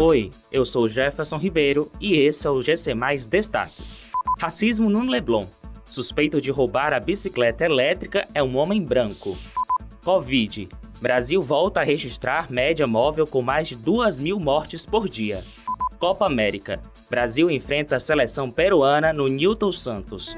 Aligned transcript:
Oi, 0.00 0.30
eu 0.52 0.64
sou 0.64 0.86
Jefferson 0.88 1.38
Ribeiro 1.38 1.90
e 2.00 2.14
esse 2.14 2.46
é 2.46 2.50
o 2.50 2.62
GC 2.62 2.94
Mais 2.94 3.26
Destaques. 3.26 3.98
Racismo 4.40 4.88
no 4.88 5.02
Leblon. 5.02 5.44
Suspeito 5.86 6.40
de 6.40 6.52
roubar 6.52 6.92
a 6.92 7.00
bicicleta 7.00 7.64
elétrica 7.64 8.24
é 8.32 8.40
um 8.40 8.56
homem 8.58 8.80
branco. 8.80 9.36
Covid. 10.04 10.68
Brasil 11.00 11.42
volta 11.42 11.80
a 11.80 11.84
registrar 11.84 12.48
média 12.48 12.86
móvel 12.86 13.26
com 13.26 13.42
mais 13.42 13.66
de 13.66 13.74
2 13.74 14.20
mil 14.20 14.38
mortes 14.38 14.86
por 14.86 15.08
dia. 15.08 15.42
Copa 15.98 16.26
América. 16.26 16.80
Brasil 17.10 17.50
enfrenta 17.50 17.96
a 17.96 18.00
seleção 18.00 18.52
peruana 18.52 19.12
no 19.12 19.26
Newton 19.26 19.72
Santos. 19.72 20.36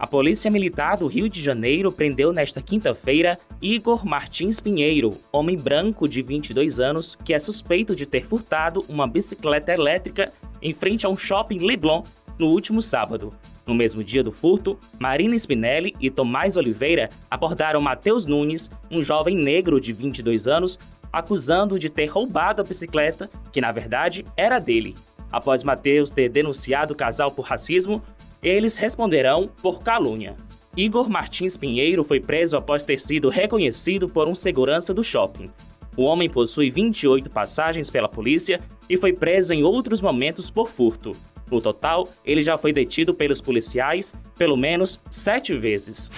A 0.00 0.06
Polícia 0.06 0.50
Militar 0.50 0.96
do 0.96 1.06
Rio 1.06 1.28
de 1.28 1.42
Janeiro 1.42 1.92
prendeu 1.92 2.32
nesta 2.32 2.62
quinta-feira 2.62 3.38
Igor 3.60 4.06
Martins 4.06 4.58
Pinheiro, 4.58 5.10
homem 5.30 5.58
branco 5.58 6.08
de 6.08 6.22
22 6.22 6.80
anos 6.80 7.18
que 7.22 7.34
é 7.34 7.38
suspeito 7.38 7.94
de 7.94 8.06
ter 8.06 8.24
furtado 8.24 8.82
uma 8.88 9.06
bicicleta 9.06 9.74
elétrica 9.74 10.32
em 10.62 10.72
frente 10.72 11.04
a 11.04 11.10
um 11.10 11.16
shopping 11.18 11.58
Leblon 11.58 12.02
no 12.38 12.46
último 12.46 12.80
sábado. 12.80 13.30
No 13.66 13.74
mesmo 13.74 14.02
dia 14.02 14.22
do 14.24 14.32
furto, 14.32 14.78
Marina 14.98 15.38
Spinelli 15.38 15.94
e 16.00 16.08
Tomás 16.08 16.56
Oliveira 16.56 17.10
abordaram 17.30 17.82
Matheus 17.82 18.24
Nunes, 18.24 18.70
um 18.90 19.02
jovem 19.02 19.36
negro 19.36 19.78
de 19.78 19.92
22 19.92 20.48
anos, 20.48 20.78
acusando 21.12 21.78
de 21.78 21.90
ter 21.90 22.06
roubado 22.06 22.62
a 22.62 22.64
bicicleta, 22.64 23.28
que 23.52 23.60
na 23.60 23.70
verdade 23.70 24.24
era 24.34 24.58
dele. 24.58 24.96
Após 25.30 25.62
Matheus 25.62 26.10
ter 26.10 26.30
denunciado 26.30 26.94
o 26.94 26.96
casal 26.96 27.30
por 27.30 27.44
racismo, 27.44 28.02
eles 28.42 28.76
responderão 28.76 29.46
por 29.62 29.80
calúnia. 29.82 30.36
Igor 30.76 31.08
Martins 31.08 31.56
Pinheiro 31.56 32.04
foi 32.04 32.20
preso 32.20 32.56
após 32.56 32.84
ter 32.84 33.00
sido 33.00 33.28
reconhecido 33.28 34.08
por 34.08 34.28
um 34.28 34.34
segurança 34.34 34.94
do 34.94 35.02
shopping. 35.02 35.48
O 35.96 36.04
homem 36.04 36.28
possui 36.30 36.70
28 36.70 37.28
passagens 37.28 37.90
pela 37.90 38.08
polícia 38.08 38.60
e 38.88 38.96
foi 38.96 39.12
preso 39.12 39.52
em 39.52 39.64
outros 39.64 40.00
momentos 40.00 40.50
por 40.50 40.68
furto. 40.68 41.12
No 41.50 41.60
total, 41.60 42.08
ele 42.24 42.40
já 42.40 42.56
foi 42.56 42.72
detido 42.72 43.12
pelos 43.12 43.40
policiais 43.40 44.14
pelo 44.38 44.56
menos 44.56 45.00
sete 45.10 45.54
vezes. 45.54 46.10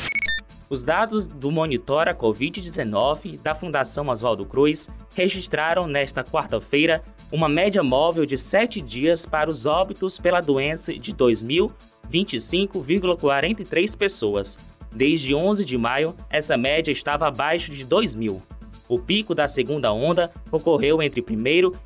Os 0.68 0.82
dados 0.82 1.26
do 1.26 1.50
Monitora 1.50 2.14
Covid-19 2.14 3.40
da 3.42 3.54
Fundação 3.54 4.08
Oswaldo 4.08 4.46
Cruz 4.46 4.88
registraram 5.14 5.86
nesta 5.86 6.22
quarta-feira 6.22 7.02
uma 7.30 7.48
média 7.48 7.82
móvel 7.82 8.24
de 8.24 8.38
sete 8.38 8.80
dias 8.80 9.26
para 9.26 9.50
os 9.50 9.66
óbitos 9.66 10.18
pela 10.18 10.40
doença 10.40 10.92
de 10.94 11.14
2.025,43 12.10 13.96
pessoas. 13.96 14.58
Desde 14.94 15.34
11 15.34 15.64
de 15.64 15.78
maio, 15.78 16.14
essa 16.28 16.54
média 16.56 16.92
estava 16.92 17.26
abaixo 17.26 17.72
de 17.72 17.82
2 17.84 18.14
mil. 18.14 18.42
O 18.88 18.98
pico 18.98 19.34
da 19.34 19.48
segunda 19.48 19.90
onda 19.92 20.30
ocorreu 20.50 21.02
entre 21.02 21.22
1 21.22 21.24